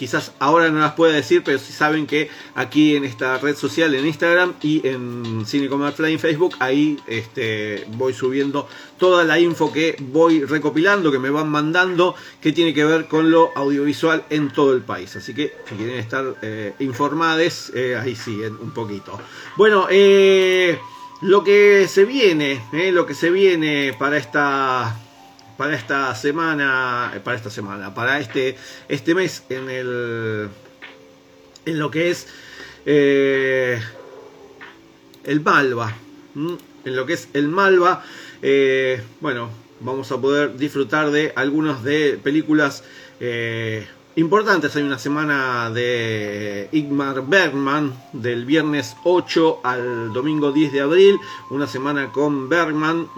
[0.00, 3.94] quizás ahora no las pueda decir, pero si saben que aquí en esta red social,
[3.94, 9.96] en Instagram y en Cine en Facebook, ahí este, voy subiendo toda la info que
[10.00, 14.72] voy recopilando, que me van mandando, que tiene que ver con lo audiovisual en todo
[14.72, 15.16] el país.
[15.16, 19.20] Así que si quieren estar eh, informados, eh, ahí siguen un poquito.
[19.58, 20.78] Bueno, eh,
[21.20, 24.98] lo que se viene, lo que se viene para esta
[25.60, 28.56] para esta semana, para esta semana, para este,
[28.88, 30.48] este mes en el
[31.66, 32.28] en lo que es
[32.86, 33.78] eh,
[35.22, 35.94] el Malva,
[36.34, 38.02] en lo que es el Malva,
[38.40, 42.82] eh, bueno, vamos a poder disfrutar de algunas de películas
[43.20, 43.86] eh,
[44.20, 44.76] importantes.
[44.76, 51.18] Hay una semana de Igmar Bergman del viernes 8 al domingo 10 de abril.
[51.48, 53.08] Una semana con Bergman,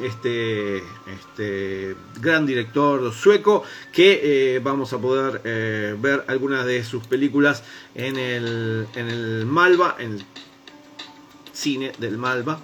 [0.00, 7.06] este, este gran director sueco, que eh, vamos a poder eh, ver algunas de sus
[7.06, 7.62] películas
[7.94, 10.24] en el, en el Malva, en el
[11.52, 12.60] cine del Malva,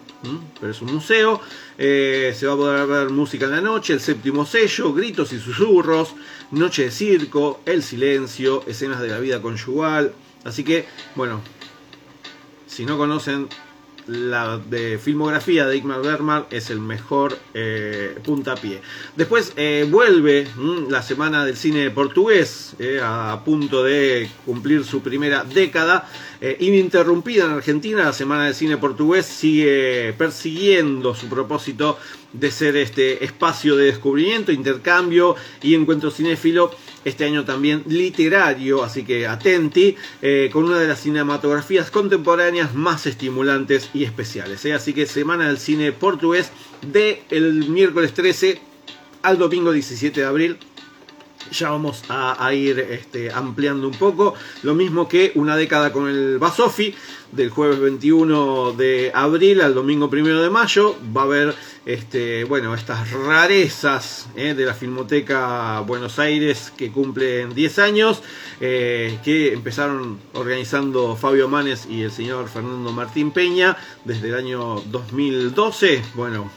[0.61, 1.41] pero es un museo.
[1.79, 5.39] Eh, se va a poder ver música en la noche, el séptimo sello, gritos y
[5.39, 6.15] susurros,
[6.51, 10.15] noche de circo, el silencio, escenas de la vida conyugal.
[10.45, 11.41] Así que, bueno,
[12.67, 13.49] si no conocen
[14.07, 18.83] la de filmografía de Igmar Bergman es el mejor eh, puntapié.
[19.17, 20.47] Después eh, vuelve
[20.91, 26.07] la semana del cine portugués, a punto de cumplir su primera década.
[26.59, 31.99] Ininterrumpida en Argentina, la semana del cine portugués sigue persiguiendo su propósito
[32.33, 36.71] de ser este espacio de descubrimiento, intercambio y encuentro cinéfilo
[37.05, 43.07] este año también literario, así que atenti, eh, con una de las cinematografías contemporáneas más
[43.07, 44.65] estimulantes y especiales.
[44.65, 44.73] ¿eh?
[44.73, 46.51] Así que semana del cine portugués
[46.93, 48.61] de el miércoles 13
[49.23, 50.59] al domingo 17 de abril.
[51.57, 54.35] Ya vamos a, ir este, ampliando un poco.
[54.65, 56.95] Lo mismo que una década con el Basofi,
[57.31, 60.97] del jueves 21 de abril al domingo 1 de mayo.
[61.17, 61.55] Va a haber
[61.87, 68.23] este, bueno, estas rarezas eh, de la Filmoteca Buenos Aires que cumplen 10 años,
[68.61, 74.81] eh, que empezaron organizando Fabio Manes y el señor Fernando Martín Peña desde el año
[74.91, 76.03] 2012.
[76.15, 76.51] Bueno,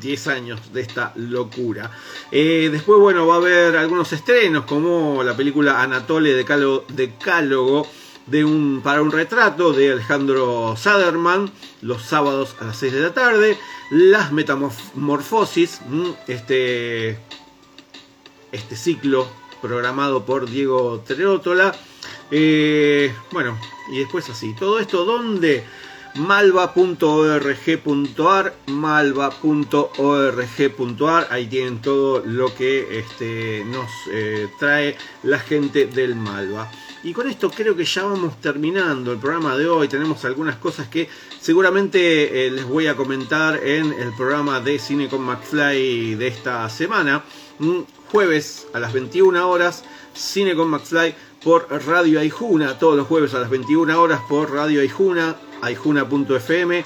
[0.00, 1.90] 10 años de esta locura.
[2.32, 6.32] Eh, después, bueno, va a haber algunos estrenos como la película Anatole
[8.26, 11.50] de un, para un retrato de Alejandro Saderman
[11.82, 13.58] los sábados a las 6 de la tarde.
[13.90, 15.80] Las Metamorfosis,
[16.28, 17.18] este,
[18.52, 19.26] este ciclo
[19.60, 21.74] programado por Diego Terótola.
[22.30, 23.58] Eh, bueno,
[23.92, 24.54] y después así.
[24.54, 25.64] Todo esto, ¿dónde?
[26.16, 36.68] malva.org.ar malva.org.ar ahí tienen todo lo que este, nos eh, trae la gente del Malva
[37.02, 39.88] y con esto creo que ya vamos terminando el programa de hoy.
[39.88, 41.08] Tenemos algunas cosas que
[41.40, 46.68] seguramente eh, les voy a comentar en el programa de Cine con McFly de esta
[46.68, 47.24] semana.
[48.12, 52.78] jueves a las 21 horas, Cine con McFly por Radio Aijuna.
[52.78, 56.84] Todos los jueves a las 21 horas por Radio Aijuna, aijuna.fm.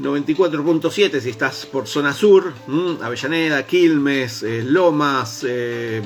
[0.00, 2.54] 94.7 si estás por zona sur,
[3.02, 6.02] Avellaneda, Quilmes, eh, Lomas, eh,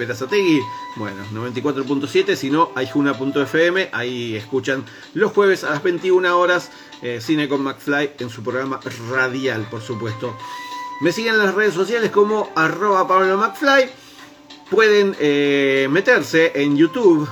[0.96, 7.20] bueno, 94.7, si no, hay Juna.fm, ahí escuchan los jueves a las 21 horas eh,
[7.20, 10.36] Cine con McFly en su programa radial, por supuesto.
[11.00, 13.90] Me siguen en las redes sociales como arroba Pablo McFly.
[14.70, 15.10] Pueden
[15.92, 17.28] meterse en YouTube,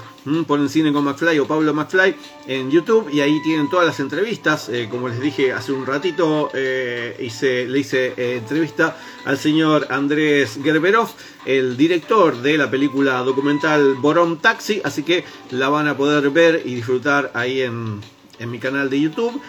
[0.46, 2.14] ponen Cine con McFly o Pablo McFly
[2.46, 4.68] en YouTube y ahí tienen todas las entrevistas.
[4.68, 9.86] Eh, como les dije hace un ratito, eh, hice, le hice eh, entrevista al señor
[9.90, 11.08] Andrés Gerberov,
[11.44, 14.80] el director de la película documental Borom Taxi.
[14.84, 18.00] Así que la van a poder ver y disfrutar ahí en,
[18.38, 19.40] en mi canal de YouTube.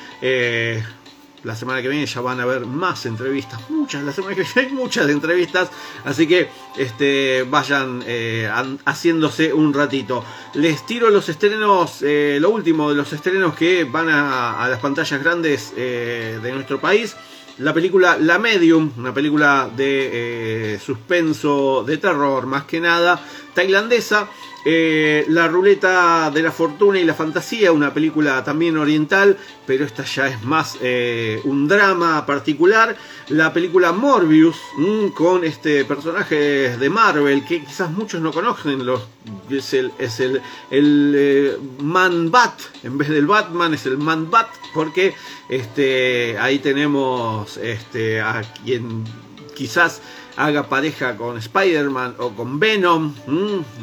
[1.45, 4.67] La semana que viene ya van a ver más entrevistas, muchas, la semana que viene
[4.67, 5.69] hay muchas entrevistas,
[6.03, 8.49] así que este, vayan eh,
[8.83, 10.25] haciéndose un ratito.
[10.55, 15.21] Les tiro los estrenos, eh, lo último de los estrenos que van a, las pantallas
[15.21, 17.15] grandes eh, de nuestro país.
[17.59, 23.23] La película La Medium, una película de suspenso, de terror más que nada,
[23.53, 24.27] tailandesa.
[24.67, 29.37] Eh, la ruleta de la fortuna y la fantasía, una película también oriental,
[29.67, 32.97] pero esta ya es más eh, un drama particular.
[33.29, 38.81] La película Morbius, mm, con este personaje de Marvel que quizás muchos no conocen,
[39.51, 40.41] es el, es el,
[40.71, 45.13] el eh, Man Bat, en vez del Batman es el Man Bat, porque
[45.47, 49.03] este, ahí tenemos este, a quien
[49.55, 50.01] quizás
[50.37, 53.13] haga pareja con Spider-Man o con Venom.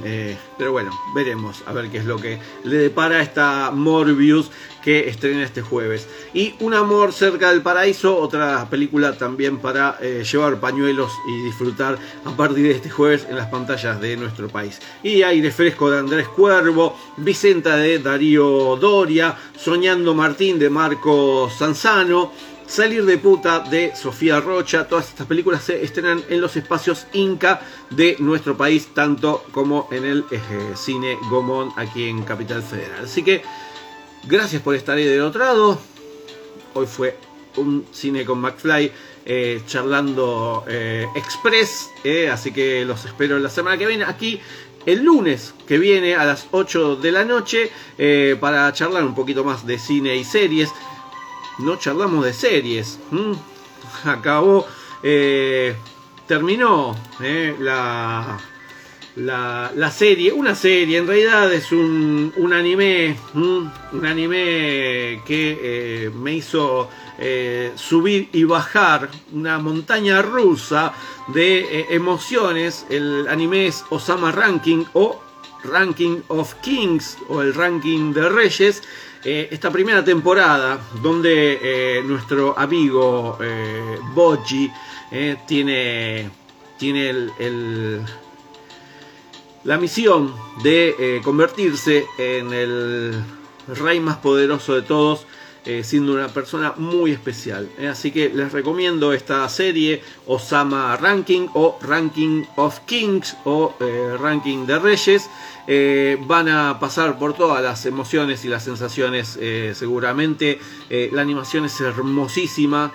[0.04, 4.50] Eh, pero bueno, veremos a ver qué es lo que le depara esta Morbius
[4.82, 6.08] que estrena este jueves.
[6.34, 11.98] Y Un amor cerca del paraíso, otra película también para eh, llevar pañuelos y disfrutar
[12.24, 14.80] a partir de este jueves en las pantallas de nuestro país.
[15.02, 22.32] Y aire fresco de Andrés Cuervo, Vicenta de Darío Doria, Soñando Martín de Marco Sanzano.
[22.72, 24.88] Salir de puta de Sofía Rocha.
[24.88, 27.60] Todas estas películas se estrenan en los espacios Inca
[27.90, 30.40] de nuestro país, tanto como en el eh,
[30.74, 33.04] cine Gomón aquí en Capital Federal.
[33.04, 33.42] Así que
[34.26, 35.78] gracias por estar ahí del otro lado.
[36.72, 37.18] Hoy fue
[37.56, 38.90] un cine con McFly
[39.26, 41.90] eh, charlando eh, express,
[42.32, 44.40] así que los espero la semana que viene aquí
[44.86, 47.70] el lunes que viene a las 8 de la noche
[48.40, 50.70] para charlar un poquito más de cine y series
[51.58, 52.98] no charlamos de series.
[54.04, 54.66] Acabó,
[55.02, 55.74] eh,
[56.26, 58.38] terminó eh, la,
[59.16, 63.70] la, serie, una serie, en realidad es un, un anime, un
[64.04, 66.88] anime que eh, me hizo
[67.76, 70.92] subir y bajar una montaña rusa
[71.28, 72.84] de emociones.
[72.90, 75.20] El anime es Osama Ranking o
[75.64, 78.82] Ranking of Kings o el Ranking de Reyes.
[79.24, 83.96] Eh, esta primera temporada donde eh, nuestro amigo eh,
[85.12, 86.28] eh tiene,
[86.76, 88.02] tiene el,
[89.62, 93.14] la misión de convertirse en el
[93.68, 95.24] rey más poderoso de todos
[95.64, 97.70] eh, siendo una persona muy especial.
[97.78, 97.86] ¿eh?
[97.86, 104.66] Así que les recomiendo esta serie Osama Ranking o Ranking of Kings o eh, Ranking
[104.66, 105.30] de Reyes.
[106.26, 109.38] van a pasar por todas las emociones y las sensaciones
[109.74, 110.58] seguramente.
[110.90, 112.92] la animación es hermosísima,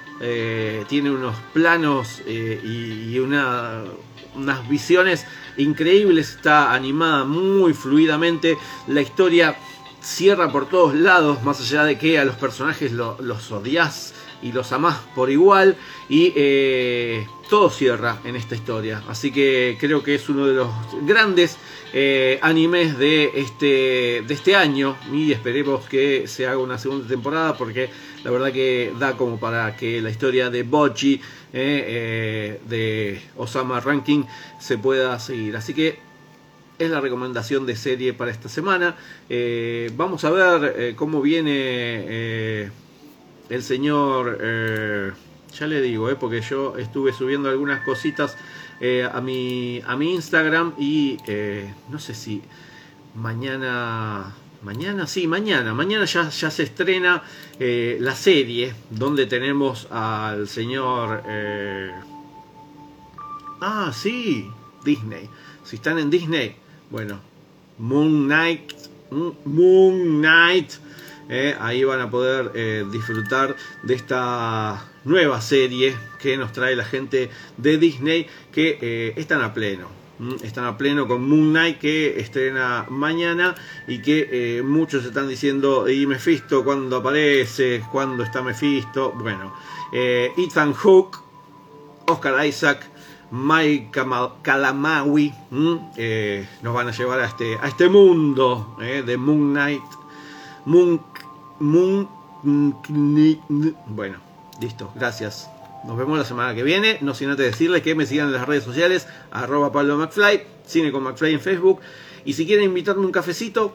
[0.89, 8.57] tiene unos planos y, unas visiones increíbles, está animada muy fluidamente.
[8.88, 9.55] La historia
[10.02, 14.72] cierra por todos lados, más allá de que a los personajes los odias y los
[14.72, 15.76] amás por igual.
[16.10, 19.04] Y eh, todo cierra en esta historia.
[19.08, 20.70] Así que creo que es uno de los
[21.04, 21.58] grandes
[21.93, 24.98] eh, animes de este, de este año.
[25.12, 27.89] Y esperemos que se haga una segunda temporada porque
[28.24, 31.22] la verdad que da como para que la historia de Bochi,
[31.54, 34.24] eh, de Osama Ranking,
[34.60, 35.56] se pueda seguir.
[35.58, 36.07] Así que
[36.80, 38.95] es la recomendación de serie para esta semana.
[39.30, 42.71] Eh, vamos a ver eh, cómo viene eh,
[43.49, 44.38] el señor,
[45.57, 48.36] ya le digo, porque yo estuve subiendo algunas cositas
[49.11, 51.17] a, mi, a mi Instagram y
[51.89, 52.41] no sé si
[53.15, 54.36] mañana...
[54.63, 55.75] Mañana, sí, mañana.
[55.75, 57.23] Mañana ya, ya se estrena
[57.59, 61.23] la serie donde tenemos al señor...
[63.61, 64.49] ah, sí,
[64.84, 65.30] Disney.
[65.63, 66.55] Si están en Disney,
[66.89, 67.19] bueno,
[67.77, 68.71] Moon Knight,
[69.11, 70.71] Moon Knight,
[71.29, 76.85] eh, ahí van a poder eh, disfrutar de esta nueva serie que nos trae la
[76.85, 79.89] gente de Disney que eh, están a pleno.
[80.41, 83.53] están a pleno con Moon Knight que estrena mañana
[83.88, 87.83] y que muchos están diciendo, ¿y Mephisto cuándo aparece?
[87.91, 89.11] ¿Cuándo está Mephisto?
[89.11, 89.53] Bueno,
[89.93, 91.19] Ethan Hook,
[92.07, 92.89] Oscar Isaac,
[93.32, 93.89] Mike
[94.41, 95.34] Kalamawi
[95.97, 99.84] eh, nos van a llevar a este, a este mundo de Moon Knight.
[100.65, 101.01] Moon,
[101.59, 102.09] Moon,
[103.88, 104.17] bueno,
[104.61, 105.49] listo, gracias.
[105.86, 106.97] Nos vemos la semana que viene.
[107.01, 110.91] No sin antes decirles que me sigan en las redes sociales, arroba Pablo McFly, Cine
[110.91, 111.80] con McFly en Facebook.
[112.25, 113.73] Y si quieren invitarme un cafecito,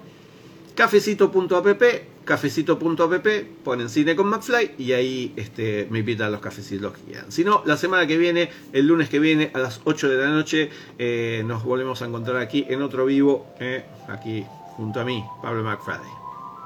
[0.74, 1.82] cafecito.app,
[2.24, 3.26] cafecito.app,
[3.64, 7.30] ponen Cine con McFly y ahí este, me invitan los cafecitos que quieran.
[7.30, 10.28] Si no, la semana que viene, el lunes que viene a las 8 de la
[10.30, 14.44] noche, eh, nos volvemos a encontrar aquí en otro vivo, eh, aquí
[14.76, 15.96] junto a mí, Pablo McFly.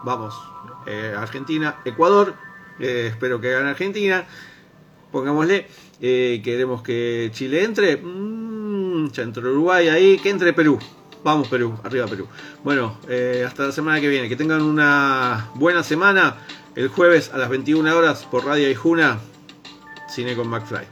[0.05, 0.35] Vamos,
[0.87, 2.35] eh, Argentina, Ecuador,
[2.79, 4.27] espero que gane Argentina
[5.17, 5.67] pongámosle,
[6.01, 10.79] eh, queremos que Chile entre, mmm, ya entró Uruguay ahí, que entre Perú.
[11.27, 12.29] Vamos Perú, arriba Perú.
[12.63, 14.29] Bueno, eh, hasta la semana que viene.
[14.29, 16.37] Que tengan una buena semana.
[16.77, 19.19] El jueves a las 21 horas por Radio Aijuna,
[20.09, 20.87] Cine con McFly.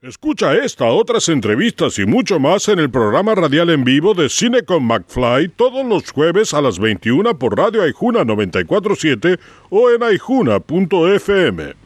[0.00, 4.62] Escucha esta, otras entrevistas y mucho más en el programa radial en vivo de Cine
[4.62, 11.83] con McFly todos los jueves a las 21 por Radio Aijuna 947 o en aijuna.fm.